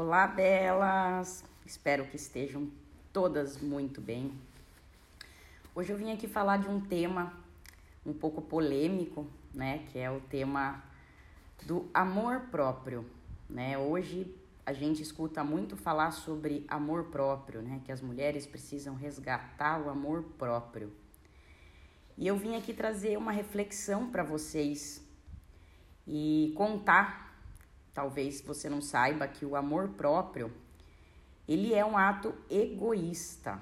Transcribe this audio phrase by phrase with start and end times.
[0.00, 1.44] Olá, belas!
[1.66, 2.70] Espero que estejam
[3.12, 4.32] todas muito bem.
[5.74, 7.32] Hoje eu vim aqui falar de um tema
[8.06, 10.80] um pouco polêmico, né, que é o tema
[11.66, 13.04] do amor próprio,
[13.50, 13.76] né?
[13.76, 14.32] Hoje
[14.64, 19.90] a gente escuta muito falar sobre amor próprio, né, que as mulheres precisam resgatar o
[19.90, 20.92] amor próprio.
[22.16, 25.04] E eu vim aqui trazer uma reflexão para vocês
[26.06, 27.27] e contar
[27.98, 30.52] talvez você não saiba que o amor próprio
[31.48, 33.58] ele é um ato egoísta.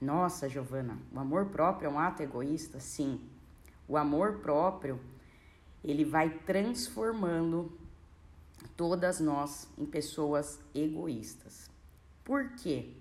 [0.00, 2.78] Nossa, Giovana, o amor próprio é um ato egoísta?
[2.78, 3.20] Sim.
[3.88, 5.00] O amor próprio,
[5.82, 7.76] ele vai transformando
[8.76, 11.68] todas nós em pessoas egoístas.
[12.22, 12.92] Por quê?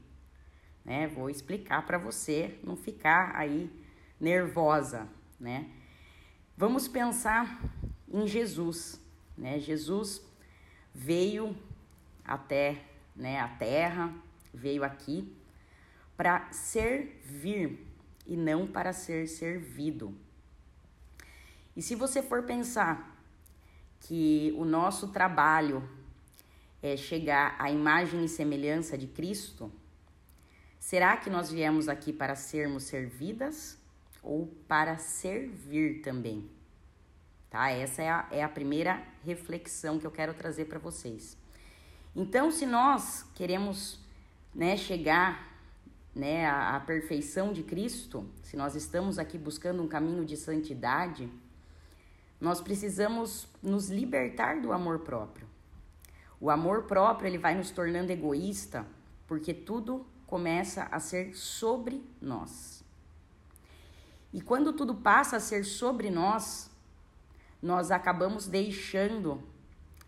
[0.83, 1.05] Né?
[1.09, 3.69] Vou explicar para você não ficar aí
[4.19, 5.07] nervosa,
[5.39, 5.69] né?
[6.57, 7.61] Vamos pensar
[8.11, 8.99] em Jesus,
[9.37, 9.59] né?
[9.59, 10.27] Jesus
[10.99, 11.55] veio
[12.25, 12.83] até
[13.15, 14.13] né, a terra,
[14.53, 15.33] veio aqui
[16.17, 17.87] para servir
[18.27, 20.13] e não para ser servido.
[21.73, 23.17] E se você for pensar
[24.01, 25.87] que o nosso trabalho
[26.83, 29.71] é chegar à imagem e semelhança de Cristo,
[30.81, 33.77] será que nós viemos aqui para sermos servidas
[34.21, 36.58] ou para servir também?
[37.49, 37.69] Tá?
[37.71, 41.37] Essa é a, é a primeira reflexão que eu quero trazer para vocês.
[42.15, 43.99] Então, se nós queremos
[44.53, 45.49] né, chegar
[46.15, 51.29] né, à, à perfeição de Cristo, se nós estamos aqui buscando um caminho de santidade,
[52.39, 55.47] nós precisamos nos libertar do amor próprio.
[56.39, 58.85] O amor próprio ele vai nos tornando egoísta,
[59.27, 62.83] porque tudo começa a ser sobre nós.
[64.31, 66.69] E quando tudo passa a ser sobre nós,
[67.61, 69.43] nós acabamos deixando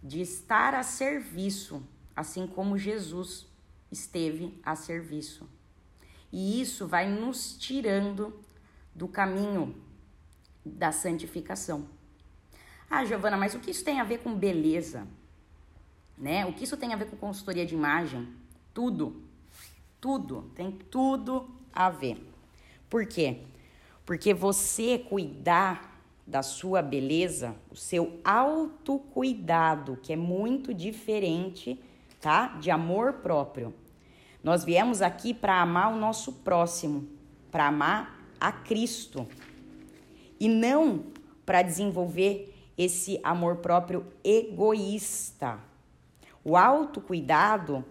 [0.01, 1.83] de estar a serviço,
[2.15, 3.45] assim como Jesus
[3.91, 5.47] esteve a serviço.
[6.31, 8.39] E isso vai nos tirando
[8.95, 9.75] do caminho
[10.65, 11.87] da santificação.
[12.89, 15.07] Ah, Giovana, mas o que isso tem a ver com beleza?
[16.17, 16.45] Né?
[16.45, 18.27] O que isso tem a ver com consultoria de imagem?
[18.73, 19.23] Tudo.
[19.99, 22.27] Tudo, tem tudo a ver.
[22.89, 23.43] Por quê?
[24.05, 25.90] Porque você cuidar
[26.31, 31.77] da sua beleza, o seu autocuidado, que é muito diferente,
[32.21, 32.47] tá?
[32.47, 33.73] De amor próprio.
[34.41, 37.05] Nós viemos aqui para amar o nosso próximo,
[37.51, 39.27] para amar a Cristo
[40.39, 41.03] e não
[41.45, 45.59] para desenvolver esse amor próprio egoísta.
[46.45, 47.83] O autocuidado,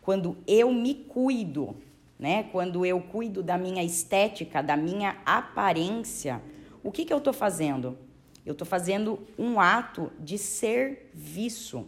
[0.00, 1.74] quando eu me cuido,
[2.16, 2.44] né?
[2.44, 6.40] Quando eu cuido da minha estética, da minha aparência,
[6.88, 7.98] o que, que eu estou fazendo?
[8.46, 11.86] Eu estou fazendo um ato de serviço.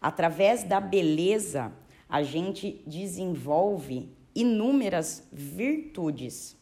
[0.00, 1.72] Através da beleza,
[2.08, 6.56] a gente desenvolve inúmeras virtudes.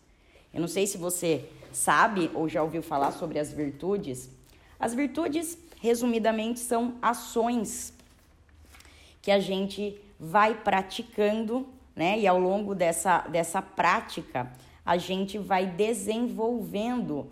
[0.53, 4.31] Eu não sei se você sabe ou já ouviu falar sobre as virtudes.
[4.81, 7.93] As virtudes, resumidamente, são ações
[9.21, 12.19] que a gente vai praticando, né?
[12.19, 14.51] E ao longo dessa, dessa prática,
[14.87, 17.31] a gente vai desenvolvendo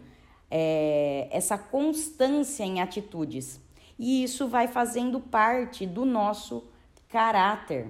[0.51, 3.61] é, essa constância em atitudes.
[3.99, 6.65] E isso vai fazendo parte do nosso
[7.09, 7.89] caráter,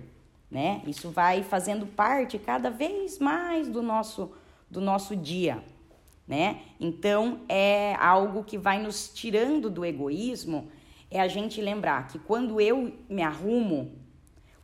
[0.50, 0.82] né?
[0.86, 4.32] Isso vai fazendo parte cada vez mais do nosso,
[4.70, 5.62] do nosso dia,
[6.26, 6.62] né?
[6.78, 10.68] Então é algo que vai nos tirando do egoísmo,
[11.10, 13.92] é a gente lembrar que quando eu me arrumo,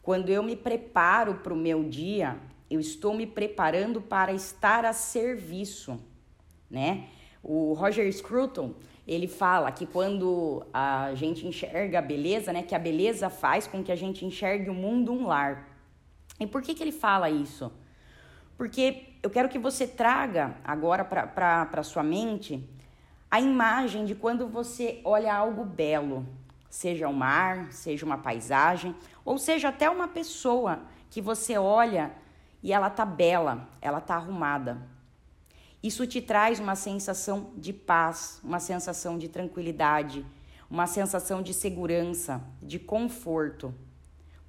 [0.01, 2.39] quando eu me preparo para o meu dia,
[2.71, 6.01] eu estou me preparando para estar a serviço,
[6.71, 7.09] né?
[7.43, 8.75] O Roger Scruton,
[9.07, 13.83] ele fala que quando a gente enxerga a beleza, né, que a beleza faz com
[13.83, 15.69] que a gente enxergue o mundo um lar.
[16.39, 17.73] E por que, que ele fala isso?
[18.57, 22.69] Porque eu quero que você traga agora para a sua mente
[23.31, 26.27] a imagem de quando você olha algo belo,
[26.69, 30.81] seja o mar, seja uma paisagem, ou seja até uma pessoa
[31.11, 32.13] que você olha
[32.63, 34.83] e ela tá bela, ela tá arrumada.
[35.83, 40.25] Isso te traz uma sensação de paz, uma sensação de tranquilidade,
[40.71, 43.75] uma sensação de segurança, de conforto.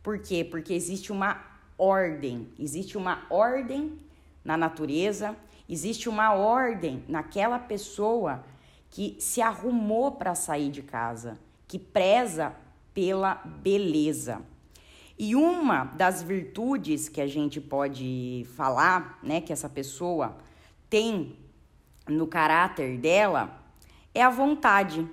[0.04, 0.44] Por quê?
[0.44, 1.44] Porque existe uma
[1.76, 3.98] ordem, existe uma ordem
[4.46, 5.36] na natureza,
[5.68, 8.44] existe uma ordem naquela pessoa
[8.92, 12.54] que se arrumou para sair de casa, que preza
[12.94, 14.40] pela beleza.
[15.18, 20.38] E uma das virtudes que a gente pode falar, né, que essa pessoa
[20.94, 21.36] tem
[22.08, 23.60] no caráter dela
[24.14, 25.10] é a vontade,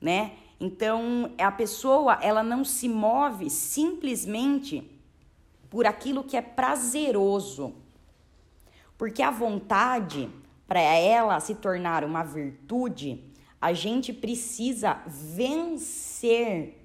[0.00, 0.32] né?
[0.58, 4.82] Então, a pessoa, ela não se move simplesmente
[5.70, 7.72] por aquilo que é prazeroso.
[8.98, 10.28] Porque a vontade,
[10.66, 13.22] para ela se tornar uma virtude,
[13.60, 16.84] a gente precisa vencer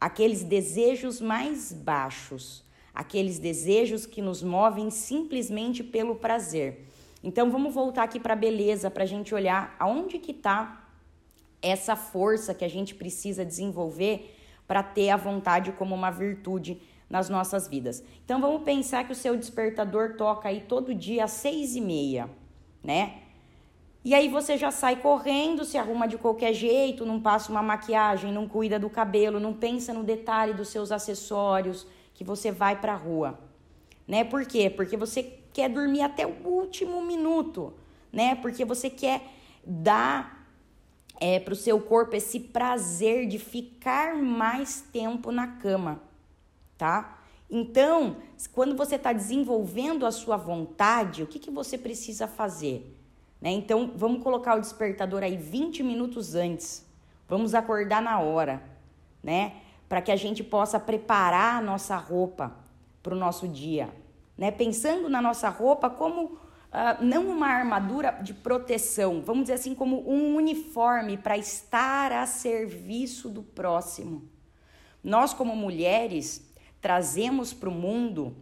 [0.00, 6.88] aqueles desejos mais baixos, aqueles desejos que nos movem simplesmente pelo prazer.
[7.22, 10.84] Então vamos voltar aqui para a beleza, para a gente olhar aonde que está
[11.60, 14.36] essa força que a gente precisa desenvolver
[14.66, 18.02] para ter a vontade como uma virtude nas nossas vidas.
[18.24, 22.28] Então vamos pensar que o seu despertador toca aí todo dia às seis e meia,
[22.82, 23.18] né?
[24.04, 28.32] E aí você já sai correndo, se arruma de qualquer jeito, não passa uma maquiagem,
[28.32, 32.94] não cuida do cabelo, não pensa no detalhe dos seus acessórios, que você vai para
[32.94, 33.38] a rua,
[34.08, 34.24] né?
[34.24, 34.68] Por quê?
[34.68, 37.72] Porque você quer dormir até o último minuto,
[38.12, 38.34] né?
[38.36, 39.22] Porque você quer
[39.64, 40.46] dar
[41.20, 46.02] é, para o seu corpo esse prazer de ficar mais tempo na cama,
[46.76, 47.18] tá?
[47.48, 48.16] Então,
[48.52, 52.98] quando você está desenvolvendo a sua vontade, o que, que você precisa fazer?
[53.42, 53.50] Né?
[53.50, 56.86] Então, vamos colocar o despertador aí 20 minutos antes.
[57.28, 58.62] Vamos acordar na hora,
[59.22, 59.56] né?
[59.88, 62.56] Para que a gente possa preparar a nossa roupa
[63.02, 63.92] para o nosso dia,
[64.42, 64.50] né?
[64.50, 66.38] Pensando na nossa roupa como uh,
[67.00, 73.28] não uma armadura de proteção, vamos dizer assim, como um uniforme para estar a serviço
[73.28, 74.28] do próximo.
[75.00, 78.36] Nós, como mulheres, trazemos para o mundo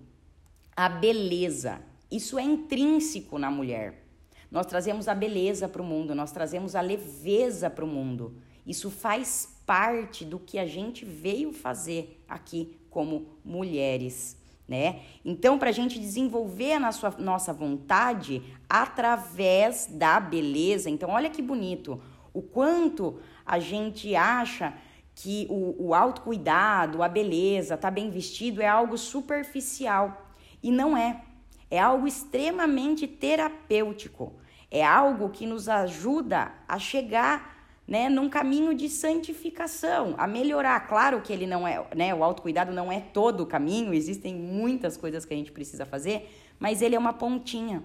[0.75, 1.83] a beleza.
[2.11, 4.07] Isso é intrínseco na mulher.
[4.51, 8.41] Nós trazemos a beleza para o mundo, nós trazemos a leveza para o mundo.
[8.67, 14.40] Isso faz parte do que a gente veio fazer aqui como mulheres
[14.71, 15.01] né?
[15.25, 21.43] Então, para a gente desenvolver a nossa, nossa vontade através da beleza, então, olha que
[21.43, 22.01] bonito,
[22.33, 24.73] o quanto a gente acha
[25.13, 30.31] que o, o autocuidado, a beleza, tá bem vestido é algo superficial.
[30.63, 31.21] E não é.
[31.69, 34.35] É algo extremamente terapêutico.
[34.71, 37.60] É algo que nos ajuda a chegar
[37.91, 40.79] né, num caminho de santificação, a melhorar.
[40.87, 44.97] Claro que ele não é, né, o autocuidado não é todo o caminho, existem muitas
[44.97, 47.83] coisas que a gente precisa fazer, mas ele é uma pontinha.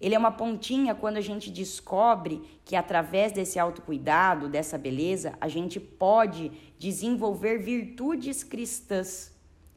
[0.00, 5.46] Ele é uma pontinha quando a gente descobre que através desse autocuidado, dessa beleza, a
[5.46, 9.32] gente pode desenvolver virtudes cristãs,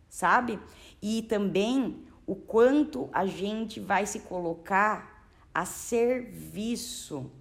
[0.09, 0.59] sabe?
[0.99, 5.23] E também o quanto a gente vai se colocar
[5.53, 7.31] a serviço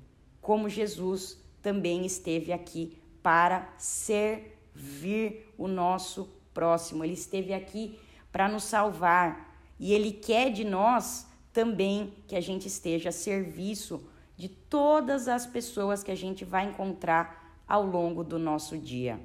[0.43, 7.04] como Jesus também esteve aqui para servir o nosso próximo.
[7.04, 7.98] Ele esteve aqui
[8.32, 14.08] para nos salvar e ele quer de nós também que a gente esteja a serviço
[14.34, 19.20] de todas as pessoas que a gente vai encontrar ao longo do nosso dia,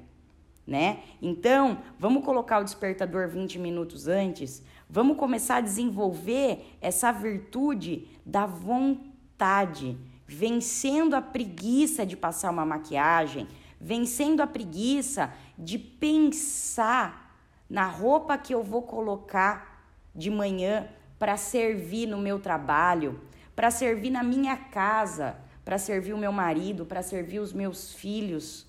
[0.66, 1.02] né?
[1.22, 8.44] Então, vamos colocar o despertador 20 minutos antes, vamos começar a desenvolver essa virtude da
[8.44, 9.96] vontade
[10.26, 13.46] vencendo a preguiça de passar uma maquiagem,
[13.80, 17.38] vencendo a preguiça de pensar
[17.68, 20.88] na roupa que eu vou colocar de manhã
[21.18, 23.20] para servir no meu trabalho,
[23.54, 28.66] para servir na minha casa, para servir o meu marido, para servir os meus filhos,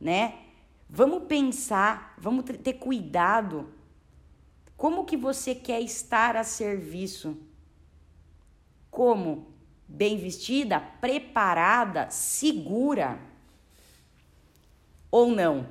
[0.00, 0.38] né?
[0.88, 3.72] Vamos pensar, vamos ter cuidado.
[4.76, 7.38] Como que você quer estar a serviço?
[8.90, 9.51] Como?
[9.92, 13.18] Bem vestida, preparada, segura
[15.10, 15.68] ou não?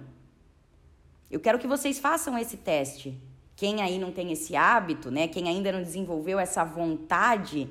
[1.29, 3.19] Eu quero que vocês façam esse teste.
[3.55, 5.27] Quem aí não tem esse hábito, né?
[5.27, 7.67] Quem ainda não desenvolveu essa vontade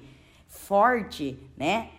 [0.49, 1.91] forte, né?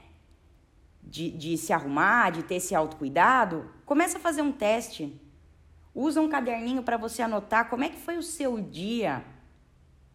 [1.01, 5.19] De, de se arrumar, de ter esse autocuidado, começa a fazer um teste.
[5.95, 9.23] Usa um caderninho para você anotar como é que foi o seu dia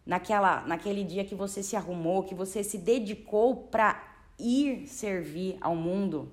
[0.05, 4.06] naquela, naquele dia que você se arrumou, que você se dedicou para
[4.39, 6.31] ir servir ao mundo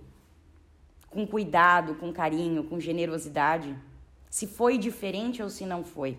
[1.11, 3.75] com cuidado, com carinho, com generosidade,
[4.29, 6.19] se foi diferente ou se não foi,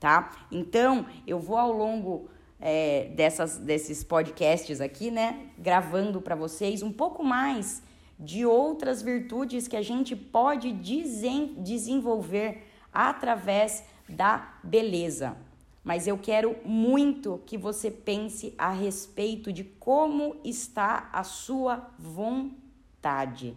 [0.00, 0.46] tá?
[0.50, 6.92] Então, eu vou ao longo é, dessas, desses podcasts aqui, né, gravando para vocês um
[6.92, 7.82] pouco mais
[8.18, 12.62] de outras virtudes que a gente pode desenvolver
[12.92, 15.36] através da beleza
[15.84, 23.56] mas eu quero muito que você pense a respeito de como está a sua vontade,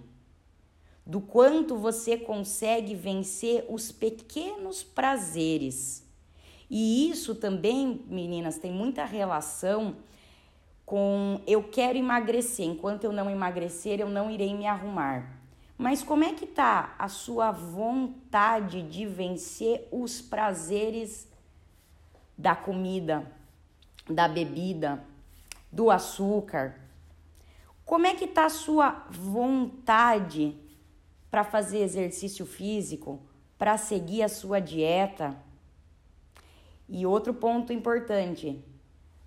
[1.06, 6.04] do quanto você consegue vencer os pequenos prazeres.
[6.68, 9.98] E isso também, meninas, tem muita relação
[10.84, 15.42] com eu quero emagrecer, enquanto eu não emagrecer, eu não irei me arrumar.
[15.78, 21.28] Mas como é que tá a sua vontade de vencer os prazeres
[22.38, 23.32] da comida,
[24.10, 25.04] da bebida,
[25.72, 26.80] do açúcar?
[27.84, 30.56] Como é que tá a sua vontade
[31.30, 33.22] para fazer exercício físico,
[33.58, 35.36] para seguir a sua dieta?
[36.88, 38.64] E outro ponto importante,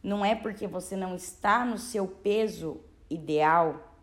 [0.03, 3.95] não é porque você não está no seu peso ideal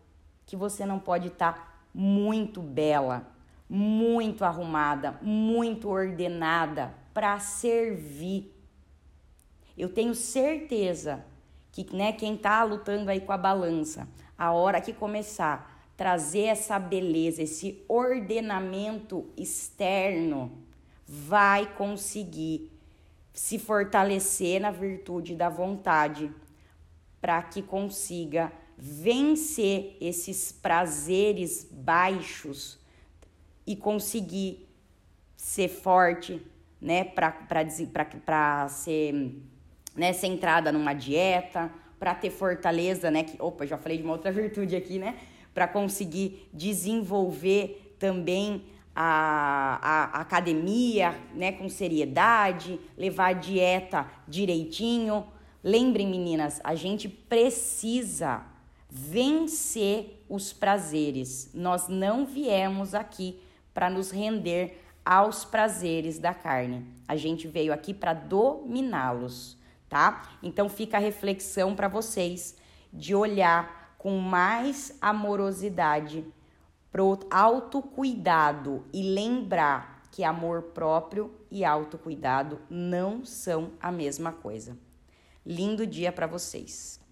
[0.44, 3.26] que você não pode estar tá muito bela,
[3.68, 8.54] muito arrumada, muito ordenada para servir.
[9.76, 11.24] Eu tenho certeza
[11.70, 16.44] que né, quem está lutando aí com a balança, a hora que começar a trazer
[16.44, 20.50] essa beleza, esse ordenamento externo,
[21.06, 22.72] vai conseguir
[23.32, 26.32] se fortalecer na virtude da vontade,
[27.20, 32.78] para que consiga vencer esses prazeres baixos
[33.66, 34.66] e conseguir
[35.36, 36.40] ser forte,
[36.80, 39.34] né, para ser
[39.96, 44.30] né, centrada numa dieta, para ter fortaleza, né, que, opa, já falei de uma outra
[44.32, 45.16] virtude aqui, né,
[45.54, 48.62] para conseguir desenvolver também
[48.94, 55.26] a, a, academia, né, com seriedade, levar a dieta direitinho.
[55.62, 58.42] Lembrem, meninas, a gente precisa
[58.88, 61.50] vencer os prazeres.
[61.52, 63.38] Nós não viemos aqui
[63.74, 66.86] para nos render aos prazeres da carne.
[67.06, 70.30] A gente veio aqui para dominá-los, tá?
[70.42, 72.56] Então fica a reflexão para vocês
[72.92, 76.24] de olhar com mais amorosidade
[76.90, 84.78] pro autocuidado e lembrar que amor próprio e autocuidado não são a mesma coisa.
[85.44, 87.05] Lindo dia para vocês.